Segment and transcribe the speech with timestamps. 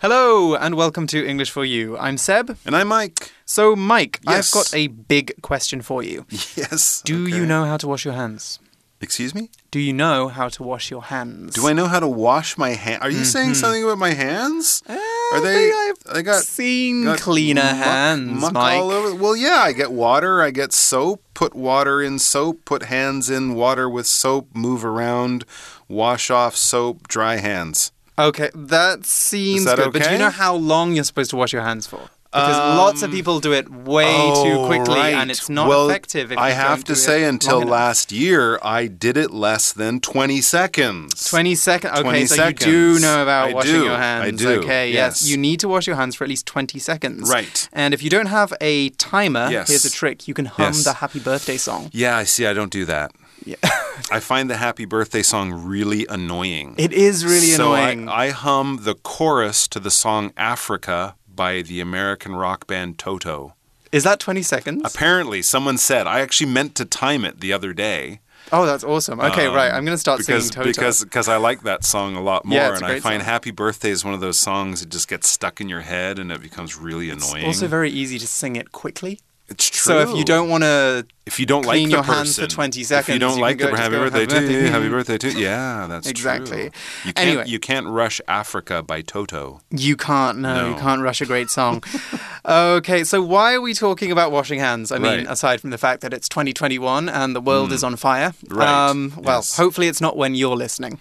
[0.00, 1.98] Hello and welcome to English for You.
[1.98, 2.56] I'm Seb.
[2.64, 3.32] And I'm Mike.
[3.44, 4.54] So, Mike, Yes.
[4.54, 6.24] I've got a big question for you.
[6.54, 7.02] Yes.
[7.04, 7.46] Do you okay.
[7.46, 8.60] know how to wash your hands?
[9.00, 9.50] Excuse me?
[9.72, 11.54] Do you know how to wash your hands?
[11.54, 13.02] Do I know how to wash my hands?
[13.02, 14.84] Are you saying something about my hands?
[14.88, 15.70] Uh, Are I they?
[15.70, 15.74] think
[16.10, 18.78] I've I got seen got cleaner muck- hands, muck Mike.
[18.80, 19.14] all over.
[19.16, 20.40] Well, yeah, I get water.
[20.42, 21.22] I get soap.
[21.34, 22.64] Put water in soap.
[22.64, 24.48] Put hands in water with soap.
[24.54, 25.44] Move around.
[25.88, 27.08] Wash off soap.
[27.08, 27.90] Dry hands.
[28.18, 29.92] Okay, that seems that good.
[29.92, 32.10] But do you know how long you're supposed to wash your hands for?
[32.30, 34.04] Because Um, lots of people do it way
[34.44, 35.14] too Oh, quickly, right.
[35.14, 36.30] and it's not well, effective.
[36.30, 41.24] If I have to say, until last year, I did it less than 20 seconds.
[41.30, 41.92] 20 seconds.
[41.94, 42.66] Okay, 20 so seconds.
[42.66, 43.84] you do know about I washing do.
[43.84, 44.40] your I hands.
[44.42, 45.22] do, Okay, yes.
[45.22, 45.30] yes.
[45.30, 47.30] You need to wash your hands for at least 20 seconds.
[47.30, 47.66] Right.
[47.72, 49.68] And if you don't have a timer, Yes.
[49.68, 50.28] here's a trick.
[50.28, 50.84] You can hum Yes.
[50.84, 51.88] the happy birthday song.
[51.92, 52.46] Yeah, I see.
[52.46, 53.12] I don't do that.
[53.46, 53.56] Yeah.
[54.12, 56.74] I find the happy birthday song really annoying.
[56.76, 58.08] it is really so annoying.
[58.08, 63.54] I, I hum the chorus to the song Africa by the American rock band Toto.
[63.92, 64.82] is that 20 seconds?
[64.84, 68.20] Apparently, someone said, I actually meant to time it the other day.
[68.52, 69.20] oh, that's awesome.
[69.20, 69.72] Okay, um, right.
[69.72, 70.68] I'm going to start because, singing Toto.
[70.68, 72.58] Because because I like that song a lot more.
[72.58, 73.30] Yeah, it's and I find song.
[73.30, 76.32] Happy Birthday is one of those songs that just gets stuck in your head and
[76.32, 77.46] it becomes really annoying.
[77.46, 79.20] also very easy to sing it quickly.
[79.48, 79.78] It's true.
[79.92, 82.42] So if you don't want to if you don't clean like your the hands for
[82.44, 84.62] person, 20 if you don't you like can the go- happy birthday "Happy to birthday."
[84.64, 85.38] you, happy birthday to you.
[85.40, 86.70] Yeah, that's Exactly.
[86.70, 86.70] true.
[87.04, 87.44] You can't Anyway.
[87.46, 89.60] you can't rush Africa by Toto.
[89.70, 91.82] You can't, no, you can't rush a great song.
[92.46, 94.90] okay, so why are we talking about washing hands?
[94.92, 95.26] I mean, Right.
[95.28, 98.32] aside from the fact that it's 2021 and the world is on fire.
[98.48, 99.56] Right, Um, well, yes.
[99.56, 100.98] hopefully it's not when you're listening.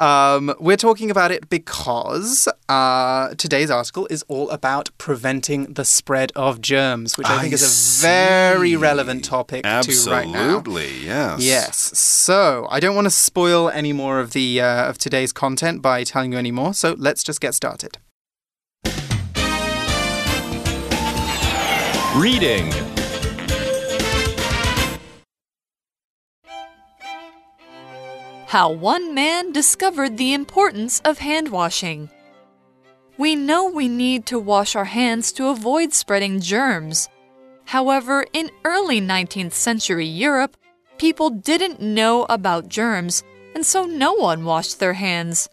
[0.00, 6.32] Um, we're talking about it because uh, today's article is all about preventing the spread
[6.34, 10.62] of germs, which I, I think is a very relevant topic Absolutely, to right now.
[10.66, 11.42] yes.
[11.42, 11.76] Yes.
[11.98, 16.02] So I don't want to spoil any more of the uh, of today's content by
[16.04, 16.72] telling you any more.
[16.72, 17.98] So let's just get started.
[22.16, 22.72] Reading.
[28.50, 32.10] How one man discovered the importance of hand washing.
[33.16, 37.08] We know we need to wash our hands to avoid spreading germs.
[37.66, 40.56] However, in early 19th century Europe,
[40.98, 43.22] people didn't know about germs,
[43.54, 45.48] and so no one washed their hands.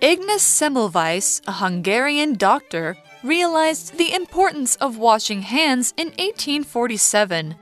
[0.00, 7.56] Ignaz Semmelweis, a Hungarian doctor, realized the importance of washing hands in 1847.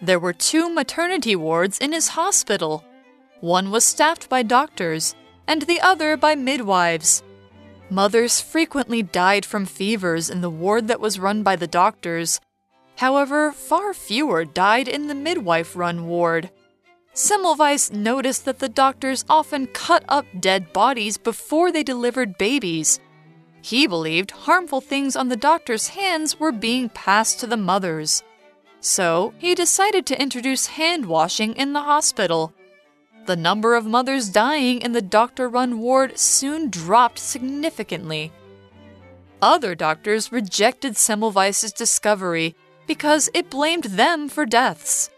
[0.00, 2.82] There were two maternity wards in his hospital.
[3.42, 5.16] One was staffed by doctors,
[5.48, 7.24] and the other by midwives.
[7.90, 12.40] Mothers frequently died from fevers in the ward that was run by the doctors.
[12.98, 16.50] However, far fewer died in the midwife run ward.
[17.14, 23.00] Semmelweis noticed that the doctors often cut up dead bodies before they delivered babies.
[23.60, 28.22] He believed harmful things on the doctor's hands were being passed to the mothers.
[28.78, 32.54] So, he decided to introduce hand washing in the hospital.
[33.26, 38.32] The number of mothers dying in the doctor run ward soon dropped significantly.
[39.40, 42.56] Other doctors rejected Semmelweis's discovery
[42.86, 45.10] because it blamed them for deaths.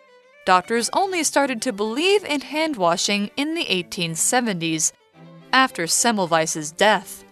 [0.45, 4.93] Doctors only started to believe in hand washing in the 1870s,
[5.53, 7.25] after Semmelweis's death.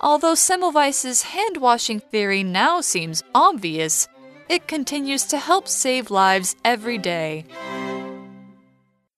[0.00, 4.08] Although Semmelweis's hand washing theory now seems obvious,
[4.48, 7.44] it continues to help save lives every day.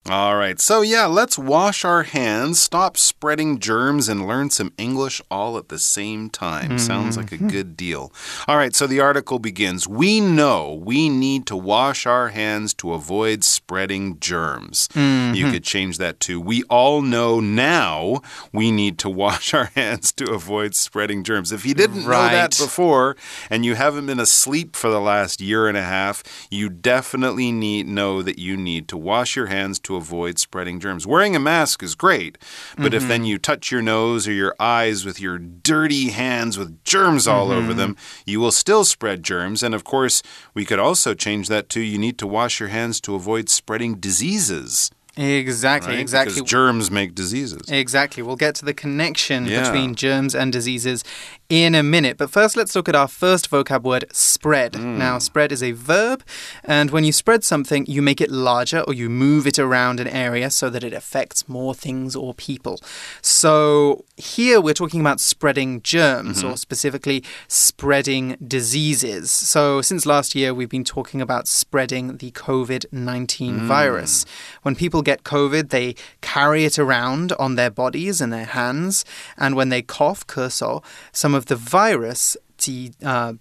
[0.08, 0.58] All right.
[0.58, 5.68] So, yeah, let's wash our hands, stop spreading germs, and learn some English all at
[5.68, 6.78] the same time.
[6.78, 7.48] Sounds like a mm-hmm.
[7.48, 8.10] good deal.
[8.48, 8.74] All right.
[8.74, 14.18] So, the article begins We know we need to wash our hands to avoid spreading
[14.20, 14.88] germs.
[14.94, 15.52] You mm-hmm.
[15.52, 18.22] could change that to We all know now
[18.54, 21.52] we need to wash our hands to avoid spreading germs.
[21.52, 23.16] If you didn't know that before
[23.50, 27.86] and you haven't been asleep for the last year and a half, you definitely need
[27.86, 31.06] know that you need to wash your hands to avoid spreading germs.
[31.06, 32.38] Wearing a mask is great,
[32.76, 33.08] but if mm-hmm.
[33.08, 37.50] then you touch your nose or your eyes with your dirty hands with germs all
[37.50, 37.78] over mm-hmm.
[37.78, 37.96] them,
[38.26, 39.62] you will still spread germs.
[39.62, 40.22] And of course,
[40.54, 43.96] we could also change that to you need to wash your hands to avoid spreading
[43.96, 44.90] diseases.
[45.16, 46.00] Exactly, Right?
[46.00, 46.34] exactly.
[46.34, 47.68] Because germs make diseases.
[47.68, 48.22] Exactly.
[48.22, 49.62] We'll get to the connection Yeah.
[49.62, 51.04] between germs and diseases
[51.50, 52.16] in a minute.
[52.16, 54.74] But first, let's look at our first vocab word, spread.
[54.74, 54.96] Mm.
[54.96, 56.22] Now, spread is a verb,
[56.64, 60.06] and when you spread something, you make it larger or you move it around an
[60.06, 62.78] area so that it affects more things or people.
[63.20, 66.52] So, here we're talking about spreading germs, mm-hmm.
[66.52, 69.30] or specifically spreading diseases.
[69.32, 73.66] So, since last year, we've been talking about spreading the COVID 19 mm.
[73.66, 74.24] virus.
[74.62, 79.04] When people get COVID, they carry it around on their bodies and their hands,
[79.36, 83.32] and when they cough, 咳嗽, some of the virus T uh,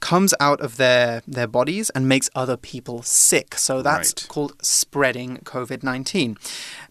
[0.00, 3.56] comes out of their their bodies and makes other people sick.
[3.56, 4.28] So that's right.
[4.28, 6.36] called spreading COVID nineteen.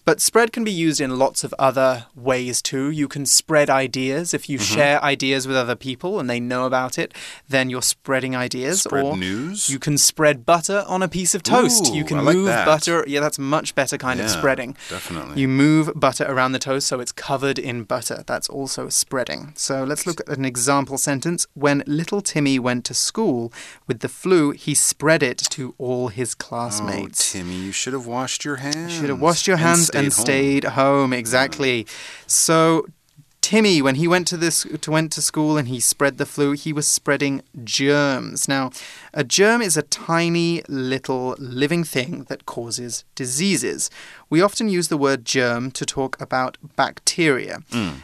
[0.05, 2.89] But spread can be used in lots of other ways too.
[2.89, 4.75] You can spread ideas if you mm -hmm.
[4.75, 7.13] share ideas with other people and they know about it.
[7.49, 8.81] Then you're spreading ideas.
[8.81, 9.69] Spread or news.
[9.69, 11.87] You can spread butter on a piece of toast.
[11.87, 12.65] Ooh, you can move that.
[12.65, 13.03] butter.
[13.07, 14.75] Yeah, that's much better kind yeah, of spreading.
[14.89, 15.41] Definitely.
[15.41, 18.23] You move butter around the toast so it's covered in butter.
[18.25, 19.53] That's also spreading.
[19.55, 21.47] So let's look at an example sentence.
[21.55, 23.53] When little Timmy went to school
[23.87, 27.31] with the flu, he spread it to all his Oh, classmates.
[27.31, 28.93] Timmy, you should have washed your hands.
[28.93, 30.11] You Should have washed your hands and, home.
[30.11, 31.13] stayed home.
[31.13, 31.85] Exactly.
[32.25, 32.87] So
[33.43, 36.53] Timmy, when he went to this to went to school and he spread the flu,
[36.53, 38.47] he was spreading germs.
[38.47, 38.71] Now,
[39.13, 43.89] a germ is a tiny little living thing that causes diseases.
[44.29, 47.59] We often use the word germ to talk about bacteria.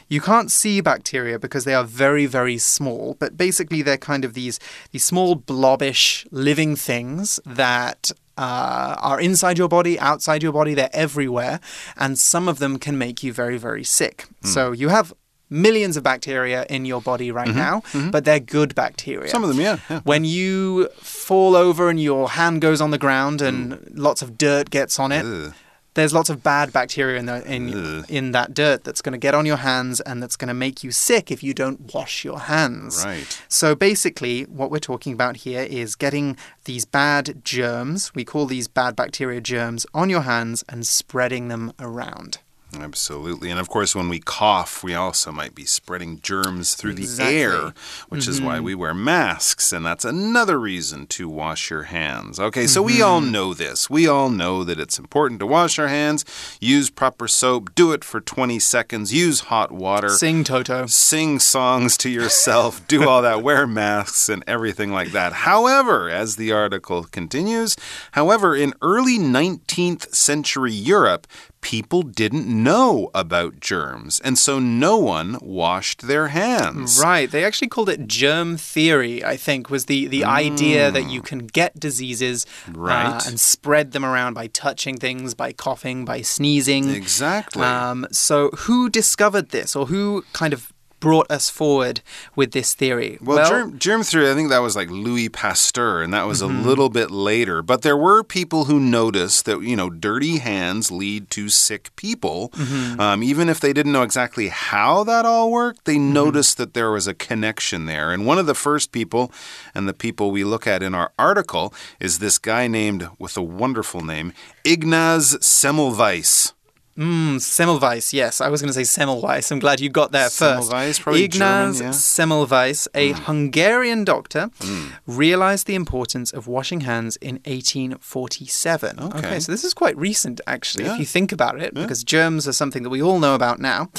[0.10, 4.34] You can't see bacteria because they are very, very small, but basically they're kind of
[4.34, 4.60] these
[4.92, 10.90] these small blobbish living things that uh, are inside your body, outside your body, they're
[10.94, 11.60] everywhere,
[11.98, 14.28] and some of them can make you very, very sick.
[14.44, 15.14] So you have
[15.50, 17.58] millions of bacteria in your body right mm-hmm.
[17.58, 18.12] now, mm-hmm.
[18.12, 19.30] but they're good bacteria.
[19.30, 19.80] Some of them, yeah.
[19.90, 20.02] yeah.
[20.04, 24.70] When you fall over and your hand goes on the ground and lots of dirt
[24.70, 25.54] gets on it, Ugh.
[25.96, 28.06] there's lots of bad bacteria in the, in Ugh.
[28.10, 30.84] in that dirt that's going to get on your hands and that's going to make
[30.84, 33.04] you sick if you don't wash your hands.
[33.04, 33.42] Right.
[33.48, 38.68] So basically, what we're talking about here is getting these bad germs, we call these
[38.68, 42.40] bad bacteria germs, on your hands and spreading them around.
[42.78, 43.50] Absolutely.
[43.50, 47.36] And of course, when we cough, we also might be spreading germs through Exactly.
[47.36, 47.74] the air,
[48.10, 48.66] which is why mm-hmm.
[48.66, 49.74] we wear masks.
[49.74, 52.40] And that's another reason to wash your hands.
[52.40, 53.32] Okay, so we all mm-hmm.
[53.32, 53.90] know this.
[53.90, 56.26] We all know that it's important to wash our hands,
[56.60, 60.10] use proper soap, do it for 20 seconds, use hot water.
[60.10, 60.86] Sing Toto.
[60.86, 65.34] Sing songs to yourself, do all that, wear masks and everything like that.
[65.34, 67.76] However, as the article continues,
[68.12, 71.26] however, in early 19th century Europe,
[71.62, 77.00] people didn't know about germs, and so no one washed their hands.
[77.02, 77.30] Right.
[77.30, 81.40] They actually called it germ theory, I think, was the, the idea that you can
[81.40, 82.46] get diseases
[82.76, 86.90] uh, and spread them around by touching things, by coughing, by sneezing.
[86.90, 87.64] Exactly.
[87.64, 92.02] Um, so, who discovered this or who kind of brought us forward
[92.36, 93.18] with this theory?
[93.22, 96.46] Well, germ, germ theory, I think that was like Louis Pasteur, and that was a
[96.46, 96.66] mm-hmm.
[96.66, 97.62] little bit later.
[97.62, 102.50] But there were people who noticed that, you know, dirty hands lead to sick people.
[102.50, 103.00] Mm-hmm.
[103.00, 106.14] Um, even if they didn't know exactly how that all worked, they mm-hmm.
[106.14, 108.12] noticed that there was a connection there.
[108.12, 109.32] And one of the first people,
[109.74, 113.42] and the people we look at in our article, is this guy named, with a
[113.42, 116.54] wonderful name, Ignaz Semmelweis.
[117.00, 118.42] Mm, Semmelweis, yes.
[118.42, 119.52] I was going to say Semmelweis.
[119.52, 120.70] I'm glad you got there first.
[120.70, 121.98] Semmelweis, probably Ignaz German, yeah.
[121.98, 124.88] Semmelweis, a Hungarian doctor, Hmm.
[125.08, 129.00] realized the importance of washing hands in 1847.
[129.00, 129.40] Okay.
[129.40, 130.94] so this is quite recent, actually, Yeah.
[130.96, 133.90] if you think about it, because germs are something that we all know about now.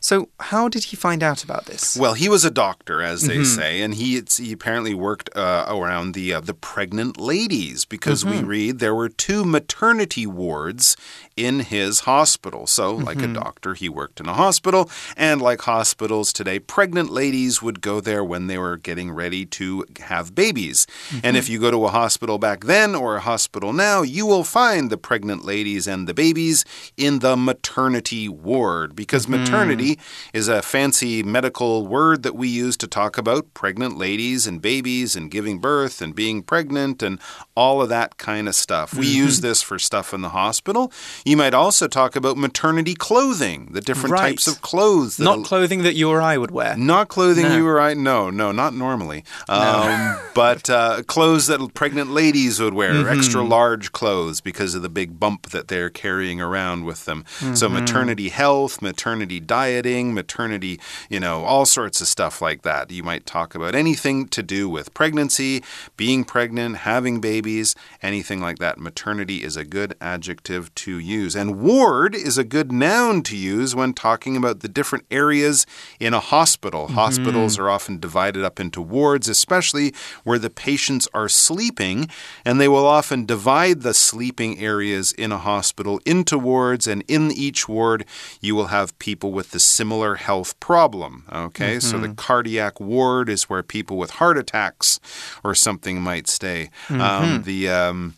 [0.00, 1.96] So, how did he find out about this?
[1.96, 5.64] Well, he was a doctor, as they say, and he, it's, he apparently worked uh,
[5.68, 10.96] around the uh, the pregnant ladies because we read there were two maternity wards
[11.36, 12.47] in his hospital.
[12.66, 13.34] So, like a mm-hmm.
[13.34, 18.24] doctor, he worked in a hospital, and like hospitals today, pregnant ladies would go there
[18.24, 20.86] when they were getting ready to have babies.
[21.10, 21.36] And mm-hmm.
[21.36, 24.90] if you go to a hospital back then or a hospital now, you will find
[24.90, 26.64] the pregnant ladies and the babies
[26.96, 29.42] in the maternity ward because mm-hmm.
[29.42, 29.98] maternity
[30.32, 35.14] is a fancy medical word that we use to talk about pregnant ladies and babies
[35.16, 37.20] and giving birth and being pregnant and
[37.54, 38.94] all of that kind of stuff.
[38.94, 40.92] We use this for stuff in the hospital.
[41.24, 44.30] You might also talk about maternity clothing, the different Right.
[44.30, 46.76] types of clothes that Not clothing that you or I would wear.
[46.76, 47.56] not clothing No.
[47.56, 47.94] you or I.
[47.94, 49.24] No, no, not normally.
[49.48, 53.18] Um, but uh, clothes that pregnant ladies would wear, Mm-hmm.
[53.18, 57.24] extra large clothes because of the big bump that they're carrying around with them.
[57.40, 57.54] Mm-hmm.
[57.54, 60.80] So maternity health, maternity dieting, maternity,
[61.10, 62.90] you know, all sorts of stuff like that.
[62.90, 65.62] You might talk about anything to do with pregnancy,
[65.96, 68.78] being pregnant, having babies, anything like that.
[68.78, 71.34] Maternity is a good adjective to use.
[71.36, 75.66] And ward is a good noun to use when talking about the different areas
[75.98, 76.84] in a hospital.
[76.84, 76.94] Mm-hmm.
[76.94, 79.94] Hospitals are often divided up into wards, especially
[80.24, 82.08] where the patients are sleeping,
[82.44, 87.32] and they will often divide the sleeping areas in a hospital into wards, and in
[87.32, 88.04] each ward,
[88.42, 91.24] you will have people with the similar health problem.
[91.32, 95.00] Okay, so the cardiac ward is where people with heart attacks
[95.42, 96.68] or something might stay.
[96.90, 98.14] Um, the um,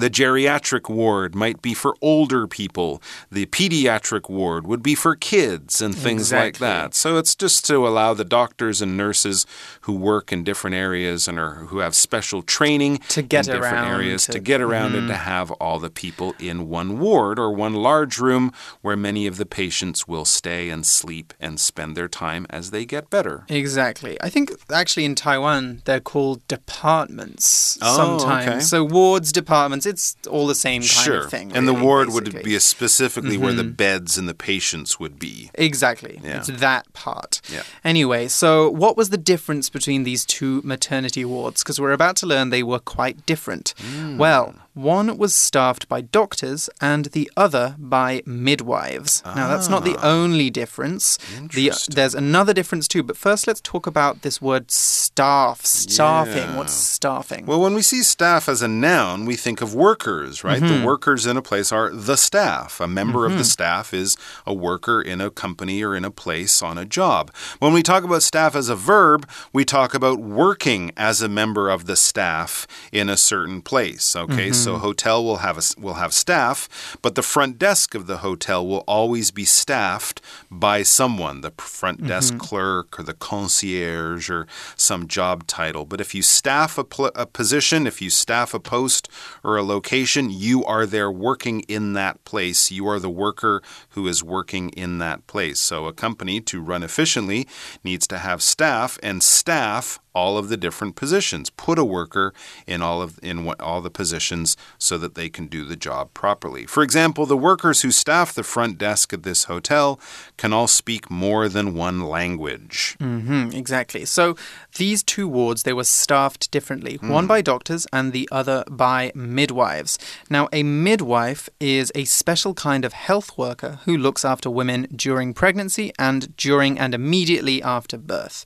[0.00, 3.02] the geriatric ward might be for older people.
[3.30, 6.94] The pediatric ward would be for kids and things like that.
[6.94, 9.46] So it's just to allow the doctors and nurses
[9.82, 13.74] who work in different areas and are, who have special training To get in different
[13.74, 15.22] around areas to, to- get around and to mm-hmm.
[15.24, 19.46] have all the people in one ward or one large room where many of the
[19.46, 23.44] patients will stay and sleep and spend their time as they get better.
[23.48, 24.16] Exactly.
[24.22, 28.48] I think actually in Taiwan they're called departments Oh, sometimes.
[28.48, 28.60] okay.
[28.60, 31.24] So wards, departments, it's all the same kind Sure.
[31.24, 31.50] of thing.
[31.54, 32.42] and the really, ward would basically.
[32.44, 35.50] be a specifically where the beds and the patients would be.
[35.54, 36.20] Exactly.
[36.22, 36.38] Yeah.
[36.38, 37.40] It's that part.
[37.52, 37.62] Yeah.
[37.84, 41.62] Anyway, so what was the difference between these two maternity wards?
[41.62, 43.74] Because we're about to learn they were quite different.
[43.78, 44.18] Hmm.
[44.18, 49.22] Well, one was staffed by doctors and the other by midwives.
[49.24, 51.18] Now, that's not the only difference.
[51.52, 51.76] The, Ah.
[51.90, 53.02] There's another difference too.
[53.02, 55.64] But first, let's talk about this word staff.
[55.64, 56.36] Staffing.
[56.50, 56.56] Yeah.
[56.56, 57.44] What's staffing?
[57.46, 60.62] Well, when we see staff as a noun, we think of workers, right?
[60.62, 60.80] Mm-hmm.
[60.80, 62.80] The workers in a place are the staff.
[62.80, 64.16] A member of the staff is
[64.46, 67.32] a worker in a company or in a place on a job.
[67.58, 71.68] When we talk about staff as a verb, we talk about working as a member
[71.70, 74.14] of the staff in a certain place.
[74.16, 74.86] Okay, so Mm-hmm.
[74.86, 78.84] hotel will have a, will have staff, but the front desk of the hotel will
[78.86, 80.20] always be staffed
[80.50, 82.38] by someone, the front desk Mm-hmm.
[82.38, 84.46] clerk or the concierge or
[84.76, 85.84] some job title.
[85.84, 89.08] But if you staff a, a position, if you staff a post
[89.42, 92.70] or a location, you are there working in that place.
[92.70, 95.58] You are the worker who is working in that place.
[95.60, 97.46] So a company to run efficiently
[97.82, 101.50] needs to have staff and staff all of the different positions.
[101.50, 102.32] Put a worker
[102.66, 106.12] in all of in what, all the positions so that they can do the job
[106.14, 106.66] properly.
[106.66, 110.00] For example, the workers who staff the front desk at this hotel
[110.36, 112.96] can all speak more than one language.
[112.98, 114.04] hmm exactly.
[114.04, 114.36] So
[114.76, 116.96] these two wards they were staffed differently.
[116.96, 117.08] Hmm.
[117.08, 119.98] One by doctors and the other by midwives.
[120.30, 125.34] Now, a midwife is a special kind of health worker who looks after women during
[125.34, 128.44] pregnancy and during and immediately after birth.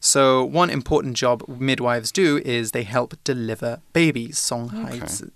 [0.00, 4.37] So one important job midwives do is they help deliver babies.
[4.37, 5.31] 送孩子.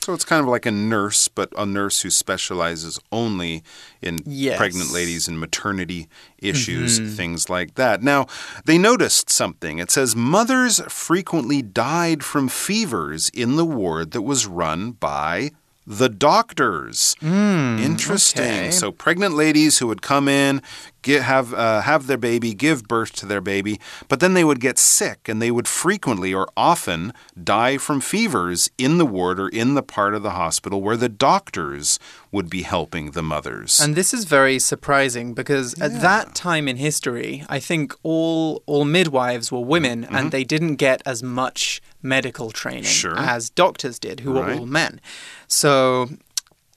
[0.00, 3.62] So it's kind of like a nurse, but a nurse who specializes only
[4.02, 4.58] in Yes.
[4.58, 8.02] pregnant ladies and maternity issues, things like that.
[8.02, 8.26] Now,
[8.66, 9.78] they noticed something.
[9.78, 15.52] It says mothers frequently died from fevers in the ward that was run by
[15.86, 17.16] the doctors.
[17.22, 18.42] Interesting.
[18.42, 18.70] okay.
[18.70, 20.60] So pregnant ladies who would come in,
[21.01, 24.59] get, have uh, have their baby, give birth to their baby, but then they would
[24.59, 29.49] get sick, and they would frequently or often die from fevers in the ward or
[29.49, 31.99] in the part of the hospital where the doctors
[32.31, 33.79] would be helping the mothers.
[33.79, 38.85] And this is very surprising because at that time in history, I think all all
[38.85, 42.85] midwives were women and they didn't get as much medical training Mm-hmm.
[43.15, 43.17] Sure.
[43.17, 45.01] as doctors did, who were all men.
[45.47, 46.09] So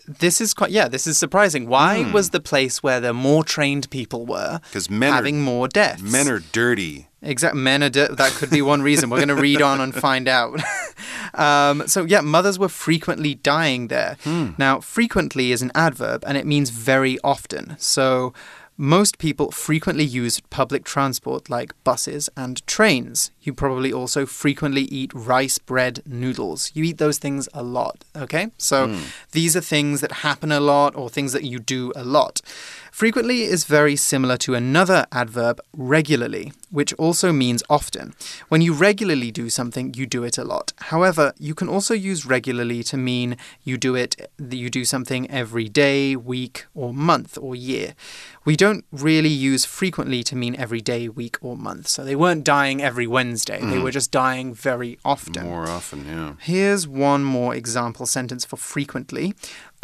[0.07, 1.67] this is quite yeah, this is surprising.
[1.69, 4.99] Why was the place where the more trained people were 'Cause Hmm.
[4.99, 6.03] men are- having more deaths?
[6.03, 7.09] Men are dirty.
[7.25, 7.55] Exact.
[7.55, 7.89] Men are.
[7.89, 9.09] di- that could be one reason.
[9.09, 10.61] We're going to read on and find out.
[11.35, 14.17] um, so, yeah, mothers were frequently dying there.
[14.59, 17.77] Now, frequently is an adverb and it means very often.
[17.79, 18.33] So,
[18.77, 23.31] most people frequently use public transport like buses and trains.
[23.43, 26.73] You probably also frequently eat rice, bread, noodles.
[26.75, 28.49] You eat those things a lot, okay?
[28.59, 29.01] So hmm.
[29.33, 32.41] these are things that happen a lot or things that you do a lot.
[32.93, 38.15] Frequently is very similar to another adverb, regularly, which also means often.
[38.49, 40.75] When you regularly do something, you do it a lot.
[40.77, 45.71] However, you can also use regularly to mean you do it you do something every
[45.71, 47.95] day, week, or month or year.
[48.45, 51.89] We don't really use frequently to mean every day, week, or month.
[51.89, 53.59] So they weren't dying every Wednesday.
[53.59, 53.83] They mm.
[53.83, 55.45] were just dying very often.
[55.45, 56.35] More often, yeah.
[56.41, 59.35] Here's one more example sentence for frequently.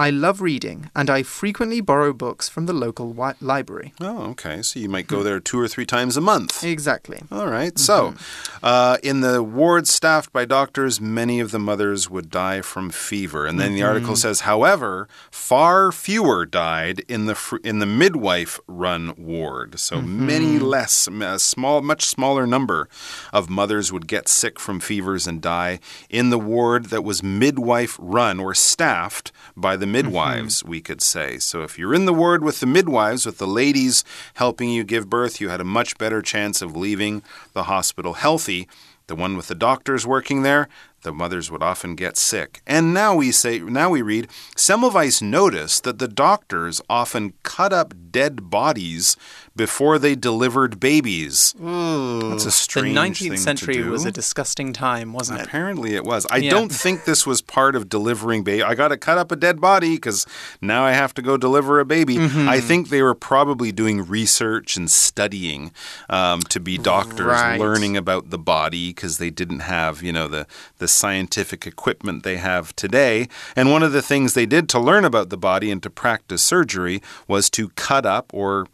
[0.00, 3.94] I love reading, and I frequently borrow books from the local library.
[4.00, 4.62] Oh, okay.
[4.62, 5.24] So you might go hmm.
[5.24, 6.62] there two or three times a month.
[6.62, 7.22] Exactly.
[7.32, 7.74] All right.
[7.74, 7.78] Mm-hmm.
[7.78, 8.14] So,
[8.62, 13.44] uh, in the ward staffed by doctors, many of the mothers would die from fever.
[13.44, 13.88] And then the mm-hmm.
[13.88, 19.80] article says, however, far fewer died in the fr- in the midwife-run ward.
[19.80, 20.64] So many mm-hmm.
[20.64, 22.88] less, a small, much smaller number
[23.32, 28.38] of mothers would get sick from fevers and die in the ward that was midwife-run
[28.38, 30.70] or staffed by the midwives, mm-hmm.
[30.70, 31.38] we could say.
[31.38, 34.04] So if you're in the ward with the midwives, with the ladies
[34.34, 38.68] helping you give birth, you had a much better chance of leaving the hospital healthy.
[39.06, 40.68] The one with the doctors working there,
[41.08, 42.60] the mothers would often get sick.
[42.66, 47.94] And now we say now we read Semmelweis noticed that the doctors often cut up
[48.10, 49.16] dead bodies
[49.56, 51.54] before they delivered babies.
[51.58, 53.90] That's a The strange 19th thing to century do.
[53.90, 55.46] was a disgusting time, wasn't it?
[55.46, 56.26] Apparently it was.
[56.30, 56.50] I Yeah.
[56.50, 58.62] don't think this was part of delivering baby.
[58.62, 60.26] I got to cut up a dead body because
[60.60, 62.16] now I have to go deliver a baby.
[62.16, 62.48] Mm-hmm.
[62.48, 65.72] I think they were probably doing research and studying
[66.10, 67.58] um, to be doctors, Right.
[67.58, 70.46] learning about the body because they didn't have, you know, the
[70.78, 73.28] the scientific equipment they have today.
[73.56, 76.42] And one of the things they did to learn about the body and to practice
[76.42, 78.66] surgery was to cut up or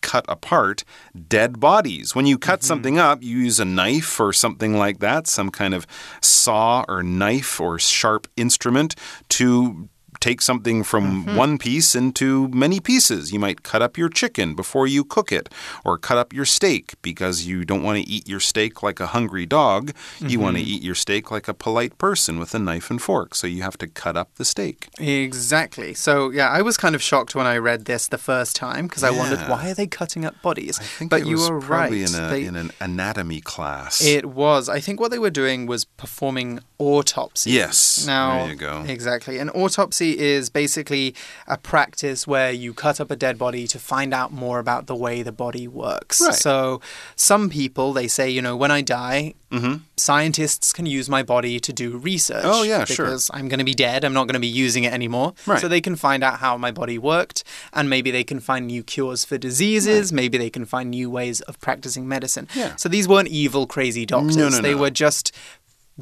[0.00, 0.82] cut apart
[1.28, 2.14] dead bodies.
[2.14, 2.66] When you cut Mm-hmm.
[2.66, 5.86] something up, you use a knife or something like that, some kind of
[6.20, 8.96] saw or knife or sharp instrument
[9.30, 9.88] to
[10.28, 11.36] take something from Mm-hmm.
[11.44, 13.32] one piece into many pieces.
[13.34, 15.46] You might cut up your chicken before you cook it,
[15.84, 19.08] or cut up your steak because you don't want to eat your steak like a
[19.16, 19.82] hungry dog.
[20.20, 20.64] You want Mm-hmm.
[20.64, 23.34] to eat your steak like a polite person with a knife and fork.
[23.34, 24.88] So you have to cut up the steak.
[25.26, 25.94] Exactly.
[25.94, 29.02] So, yeah, I was kind of shocked when I read this the first time because
[29.02, 30.78] I wondered why are they cutting up bodies?
[31.12, 32.14] But you probably right.
[32.14, 34.00] in, a, They- in an anatomy class.
[34.04, 34.68] It was.
[34.68, 37.52] I think what they were doing was performing autopsies.
[37.54, 38.06] Yes.
[38.06, 38.84] Now, There you go.
[38.86, 39.38] Exactly.
[39.38, 41.14] An autopsy is basically
[41.46, 44.96] a practice where you cut up a dead body to find out more about the
[44.96, 46.20] way the body works.
[46.20, 46.34] Right.
[46.34, 46.80] So,
[47.16, 49.82] some people they say, you know, when I die, Mm-hmm.
[49.98, 52.40] scientists can use my body to do research.
[52.42, 53.04] Oh, yeah, sure.
[53.04, 54.02] Because I'm going to be dead.
[54.02, 55.34] I'm not going to be using it anymore.
[55.46, 55.60] Right.
[55.60, 58.82] So they can find out how my body worked, and maybe they can find new
[58.82, 60.10] cures for diseases.
[60.10, 62.48] Maybe they can find new ways of practicing medicine.
[62.54, 62.76] Yeah.
[62.76, 64.38] So these weren't evil, crazy doctors.
[64.38, 64.78] No, no, they no.
[64.80, 65.32] were just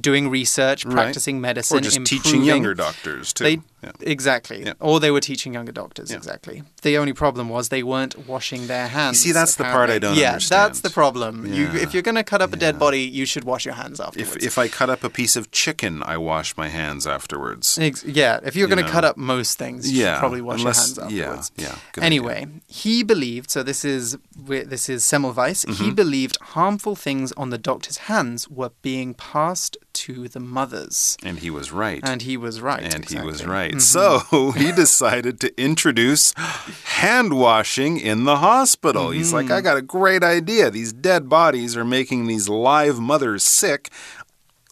[0.00, 0.95] doing research, Right.
[0.95, 3.43] practicing medicine, or just teaching younger doctors too.
[3.43, 3.92] They Yeah.
[4.00, 4.75] exactly, Yeah.
[4.80, 6.10] or they were teaching younger doctors.
[6.10, 6.62] Exactly.
[6.82, 9.20] The only problem was they weren't washing their hands.
[9.20, 10.68] see, that's the part I don't yeah, understand.
[10.70, 11.46] that's the problem.
[11.46, 14.00] You, if you're going to cut up a dead body, you should wash your hands
[14.00, 14.37] afterwards.
[14.37, 17.78] If if I cut up a piece of chicken, I wash my hands afterwards.
[17.78, 20.40] Ex- yeah, if you're You going to cut up most things, you Yeah, should probably
[20.40, 21.52] wash unless- your hands yeah, afterwards.
[21.56, 23.50] yeah, good Anyway, he believed.
[23.50, 25.64] So this is this is Semmelweis.
[25.66, 25.84] Mm-hmm.
[25.84, 31.38] He believed harmful things on the doctor's hands were being passed to the mothers, And
[31.40, 32.00] he was right.
[32.02, 32.82] and he was right.
[32.94, 33.44] And he was exactly.
[33.44, 33.50] Mm-hmm.
[33.50, 33.82] right.
[33.82, 36.32] So he decided to introduce
[36.85, 39.11] hand washing in the hospital.
[39.11, 39.55] He's like, Mm-hmm.
[39.55, 40.71] I got a great idea.
[40.71, 43.91] These dead bodies are making these live mothers sick.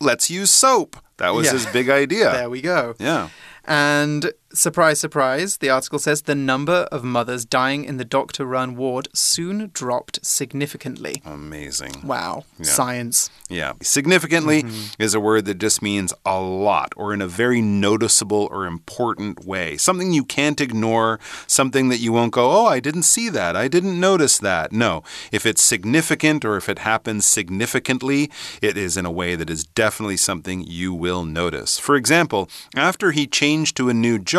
[0.00, 0.96] Let's use soap.
[1.18, 1.52] That was Yeah.
[1.54, 2.30] his big idea.
[2.32, 2.94] There we go.
[2.98, 3.28] yeah.
[3.64, 8.76] And surprise, surprise, the article says the number of mothers dying in the doctor run
[8.76, 11.22] ward soon dropped significantly.
[11.24, 11.92] Amazing.
[12.02, 12.64] Wow, Yeah.
[12.64, 13.30] science.
[13.50, 13.72] Yeah.
[13.82, 15.02] Significantly Mm-hmm.
[15.02, 19.44] is a word that just means a lot or in a very noticeable or important
[19.44, 19.76] way.
[19.76, 23.54] Something you can't ignore, something that you won't go, oh, I didn't see that.
[23.56, 24.72] I didn't notice that.
[24.72, 25.02] No.
[25.32, 28.30] If it's significant or if it happens significantly,
[28.62, 31.78] it is in a way that is definitely something you will notice.
[31.78, 34.37] For example, after he changed to a new job,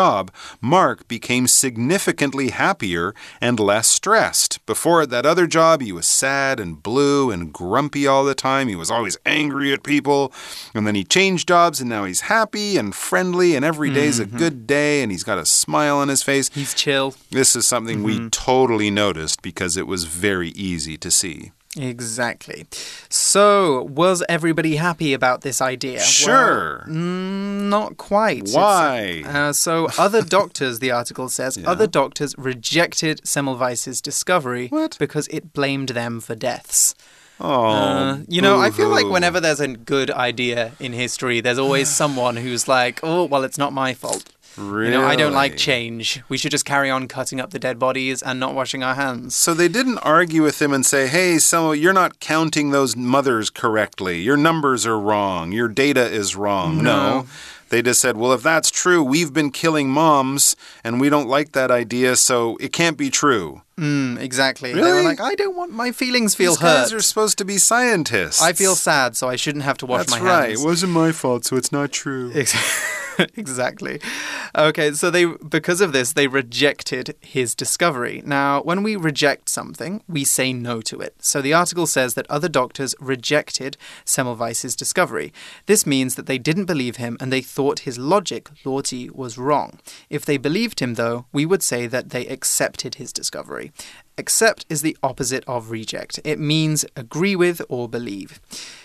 [0.62, 4.66] Mark became significantly happier and less stressed.
[4.66, 8.68] Before at that other job, he was sad and blue and grumpy all the time.
[8.68, 10.32] He was always angry at people.
[10.74, 14.26] And then he changed jobs and now he's happy and friendly and every day's a
[14.26, 14.38] mm-hmm.
[14.38, 16.50] good day and he's got a smile on his face.
[16.54, 17.16] He's chill.
[17.32, 18.30] This is something we mm-hmm.
[18.30, 21.52] totally noticed because it was very easy to see.
[21.78, 22.66] Exactly.
[23.10, 26.00] So, was everybody happy about this idea?
[26.02, 26.84] Sure.
[26.88, 28.50] Well, mm, not quite.
[28.50, 29.24] Why?
[29.26, 34.98] Uh, so, other doctors, the article says, other doctors rejected Semmelweis's discovery What?
[35.00, 36.96] because it blamed them for deaths.
[37.40, 41.60] Oh, Uh, you know, I feel like whenever there's a good idea in history, there's
[41.60, 44.24] always someone who's like, oh, well, it's not my fault.
[44.60, 46.22] You know, I don't like change.
[46.30, 49.36] We should just carry on cutting up the dead bodies and not washing our hands.
[49.36, 53.50] So they didn't argue with him and say, hey, so you're not counting those mothers
[53.50, 54.22] correctly.
[54.22, 55.52] Your numbers are wrong.
[55.52, 56.84] Your data is wrong.
[56.84, 57.26] No.
[57.70, 61.52] They just said, well, if that's true, we've been killing moms and we don't like
[61.52, 63.62] that idea, so it can't be true.
[63.78, 64.74] Mm, exactly.
[64.74, 65.04] They were Really?
[65.04, 66.98] like, I don't want my feelings feel These guys hurt.
[66.98, 68.42] are supposed to be scientists.
[68.42, 70.48] I feel sad, so I shouldn't have to wash That's my right.
[70.50, 70.64] hands.
[70.64, 72.32] It wasn't my fault, so it's not true.
[72.34, 72.56] Ex-
[73.36, 74.00] exactly.
[74.56, 78.22] Okay, so they because of this they rejected his discovery.
[78.26, 81.16] Now, when we reject something, we say no to it.
[81.20, 85.34] So the article says that other doctors rejected Semmelweis's discovery.
[85.66, 89.80] This means that they didn't believe him and they thought his logic, Lorty, was wrong.
[90.10, 93.72] If they believed him though, we would say that they accepted his discovery.
[94.18, 96.20] Accept is the opposite of reject.
[96.24, 98.42] It means agree with or believe.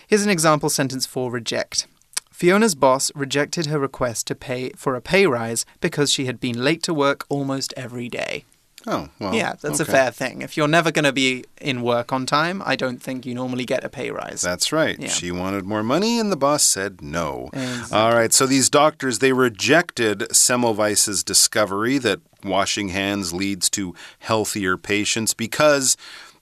[0.07, 1.87] Here's an example sentence for reject.
[2.35, 6.61] Fiona's boss rejected her request to pay for a pay rise because she had been
[6.61, 8.43] late to work almost every day.
[8.85, 9.33] Oh, well.
[9.33, 10.41] yeah, that's a fair thing.
[10.41, 13.63] If you're never going to be in work on time, I don't think you normally
[13.63, 14.41] get a pay rise.
[14.41, 14.99] That's right.
[14.99, 15.07] Yeah.
[15.07, 17.49] She wanted more money, and the boss said no.
[17.53, 17.97] Exactly.
[17.97, 18.33] All right.
[18.33, 25.95] So these doctors they rejected Semmelweis's discovery that washing hands leads to healthier patients because.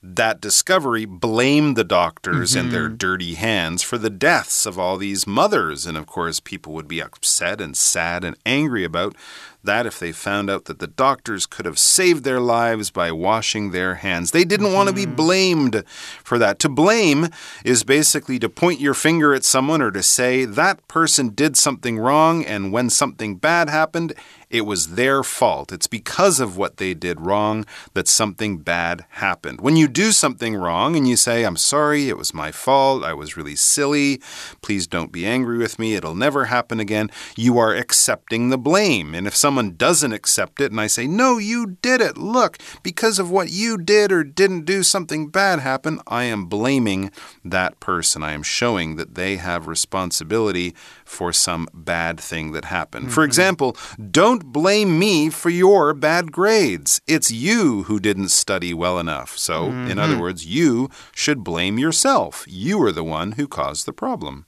[0.06, 2.98] That discovery blamed the doctors and their mm-hmm.
[2.98, 5.86] dirty hands for the deaths of all these mothers.
[5.86, 9.16] And of course, people would be upset and sad and angry about
[9.64, 13.72] that if they found out that the doctors could have saved their lives by washing
[13.72, 14.32] their hands.
[14.32, 15.16] They didn't want to be mm-hmm.
[15.16, 15.84] blamed
[16.24, 16.60] for that.
[16.60, 17.30] To blame
[17.64, 21.98] is basically to point your finger at someone or to say that person did something
[21.98, 24.14] wrong, and when something bad happened,
[24.54, 25.72] it was their fault.
[25.72, 29.62] It's because of what they did wrong that something bad happened.
[29.62, 33.16] When you do something wrong and you say, I'm sorry, it was my fault, I
[33.16, 34.22] was really silly,
[34.62, 39.16] please don't be angry with me, it'll never happen again, you are accepting the blame.
[39.16, 43.20] And if someone doesn't accept it and I say, No, you did it, look, because
[43.20, 47.12] of what you did or didn't do, something bad happened, I am blaming
[47.44, 48.24] that person.
[48.24, 50.74] I am showing that they have responsibility
[51.06, 53.14] for some bad thing that happened.
[53.14, 53.30] For mm-hmm.
[53.30, 53.78] example,
[54.12, 57.02] don't blame me for your bad grades.
[57.08, 59.38] It's you who didn't study well enough.
[59.38, 60.22] So, in other mm-hmm.
[60.22, 62.46] words, you should blame yourself.
[62.48, 64.46] You are the one who caused the problem.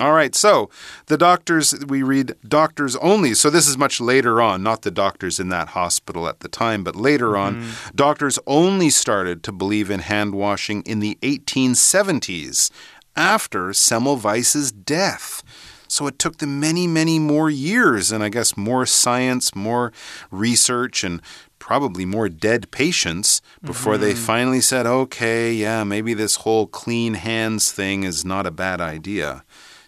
[0.00, 0.70] All right, so
[1.06, 3.32] the doctors, we read doctors only.
[3.34, 6.82] So this is much later on, not the doctors in that hospital at the time,
[6.82, 7.94] but later on, mm-hmm.
[7.94, 12.72] doctors only started to believe in hand washing in the 1870s
[13.14, 15.44] after Semmelweis's death.
[15.86, 19.92] So it took them many, many more years, and I guess more science, more
[20.32, 21.22] research, and
[21.60, 24.24] probably more dead patients before they mm-hmm.
[24.24, 29.43] finally said, okay, yeah, maybe this whole clean hands thing is not a bad idea.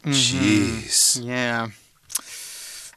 [0.07, 0.13] Mm-hmm.
[0.13, 1.21] Jeez.
[1.25, 1.69] Yeah.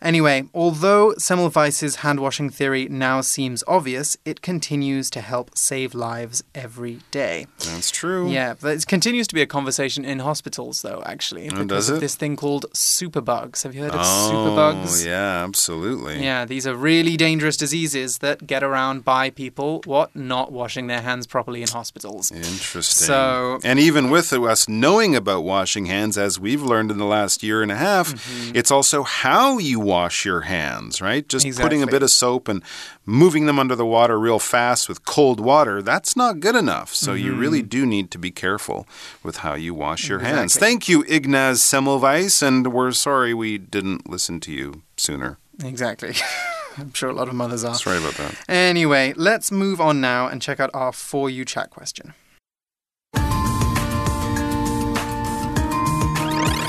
[0.01, 6.41] Anyway, although Semmelweis's hand washing theory now seems obvious, it continues to help save lives
[6.55, 7.47] every day.
[7.65, 8.29] That's true.
[8.29, 11.47] Yeah, but it continues to be a conversation in hospitals, though, actually.
[11.49, 11.99] Oh, because does of it?
[11.99, 13.63] this thing called superbugs.
[13.63, 15.05] Have you heard of Oh, superbugs?
[15.05, 16.23] yeah, absolutely.
[16.23, 21.01] Yeah, these are really dangerous diseases that get around by people, what, not washing their
[21.01, 22.31] hands properly in hospitals.
[22.31, 23.07] Interesting.
[23.07, 27.43] So- and even with us knowing about washing hands, as we've learned in the last
[27.43, 28.55] year and a half, Mm-hmm.
[28.55, 31.27] it's also how you wash your hands, right?
[31.27, 32.61] Just putting a bit of soap and
[33.05, 36.93] moving them under the water real fast with cold water, that's not good enough.
[36.93, 38.87] So you really do need to be careful
[39.23, 40.53] with how you wash your hands.
[40.53, 40.59] Mm-hmm.
[40.59, 45.39] Thank you, Ignaz Semmelweis, and we're sorry we didn't listen to you sooner.
[45.63, 46.13] Exactly.
[46.77, 47.73] I'm sure a lot of mothers are.
[47.75, 48.35] Sorry about that.
[48.47, 52.13] Anyway, let's move on now and check out our For You chat question.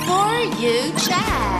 [0.07, 1.60] For you chat.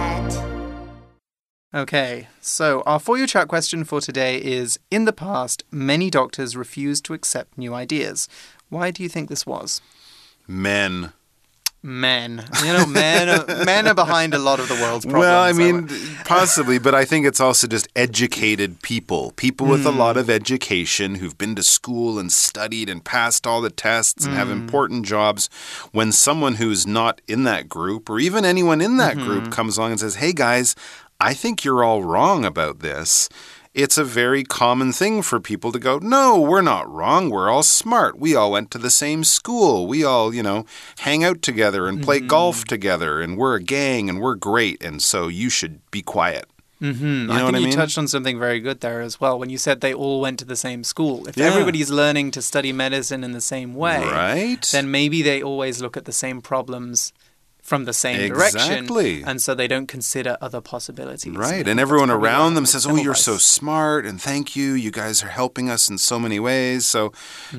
[1.73, 6.57] Okay, so our For You chat question for today is In the past, many doctors
[6.57, 8.29] refused to accept new ideas.
[8.71, 9.81] Why do you think this was?
[10.49, 11.13] Men.
[11.83, 12.45] Men.
[12.65, 15.21] You know, men are, men are behind a lot of the world's problems.
[15.21, 15.89] Well, I mean,
[16.25, 19.97] possibly, but I think it's also just educated people, people with a Hmm.
[19.99, 24.35] lot of education who've been to school and studied and passed all the tests and
[24.35, 24.55] have Hmm.
[24.55, 25.49] important jobs.
[25.93, 29.25] When someone who's not in that group, or even anyone in that Mm-hmm.
[29.25, 30.75] group, comes along and says, Hey guys,
[31.21, 33.29] I think you're all wrong about this.
[33.73, 37.31] It's a very common thing for people to go, No, we're not wrong.
[37.31, 38.19] We're all smart.
[38.19, 39.87] We all went to the same school.
[39.87, 40.65] We all, you know,
[41.01, 42.27] hang out together and play Mm-hmm.
[42.27, 44.83] golf together, and we're a gang and we're great.
[44.83, 46.47] And so you should be quiet.
[46.83, 47.21] Mm -hmm.
[47.21, 49.39] You know I what think I you touched on something very good there as well
[49.39, 51.29] when you said they all went to the same school.
[51.29, 51.51] If Yeah.
[51.53, 54.69] everybody's learning to study medicine in the same way, Right?
[54.71, 57.13] then maybe they always look at the same problems
[57.71, 58.89] from the same direction.
[59.31, 61.33] And so they don't consider other possibilities.
[61.37, 61.67] Right.
[61.69, 64.73] And everyone around them says, Oh, you're so smart and thank you.
[64.73, 66.85] You guys are helping us in so many ways.
[66.95, 67.13] So,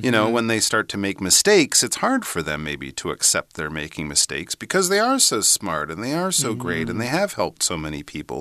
[0.06, 0.34] you know, Mm-hmm.
[0.36, 4.10] when they start to make mistakes, it's hard for them maybe to accept they're making
[4.10, 7.16] mistakes because they are so smart and they are so great and they Mm-hmm.
[7.24, 8.40] have helped so many people.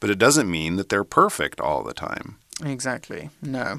[0.00, 2.36] But it doesn't mean that they're perfect all the time.
[2.64, 3.30] Exactly.
[3.40, 3.78] No.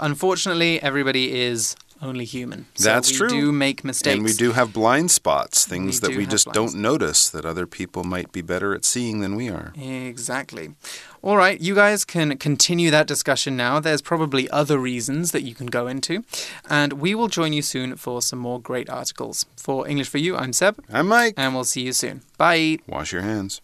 [0.00, 2.66] Unfortunately, everybody is only human.
[2.74, 3.28] So That's we true.
[3.28, 4.14] do make mistakes.
[4.14, 6.74] And we do have blind spots, things We that we just don't spots.
[6.82, 9.72] notice that other people might be better at seeing than we are.
[9.76, 10.74] Exactly.
[11.22, 13.80] All right, you guys can continue that discussion now.
[13.80, 16.22] There's probably other reasons that you can go into.
[16.68, 19.46] And we will join you soon for some more great articles.
[19.56, 21.34] For English for You, I'm Seb, I'm Mike.
[21.36, 22.22] and we'll see you soon.
[22.38, 22.78] Bye.
[22.86, 23.60] Wash your hands.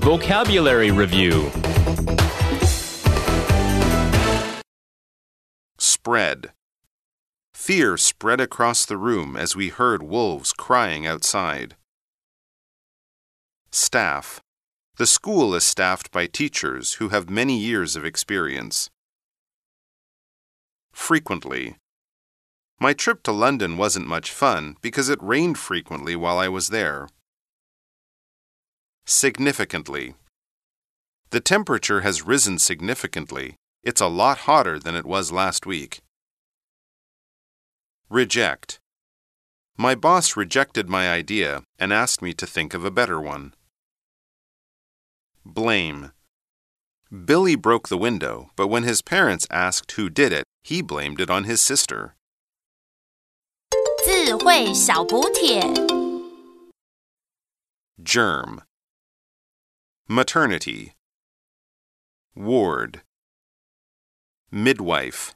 [0.00, 1.50] Vocabulary Review
[6.04, 6.50] Spread.
[7.54, 11.76] Fear spread across the room as we heard wolves crying outside.
[13.70, 14.40] Staff.
[14.96, 18.90] The school is staffed by teachers who have many years of experience.
[20.92, 21.76] Frequently.
[22.80, 27.06] My trip to London wasn't much fun because it rained frequently while I was there.
[29.06, 30.16] Significantly.
[31.30, 33.54] The temperature has risen significantly.
[33.83, 36.01] It's a lot hotter than it was last week.
[38.09, 38.79] Reject.
[39.77, 43.53] My boss rejected my idea and asked me to think of a better one.
[45.45, 46.11] Blame.
[47.25, 51.29] Billy broke the window, but when his parents asked who did it, he blamed it
[51.29, 52.15] on his sister.
[54.03, 55.61] 智慧小补帖。
[58.01, 58.61] Germ.
[60.07, 60.93] Maternity.
[62.35, 63.01] Ward.
[64.54, 65.34] Midwife.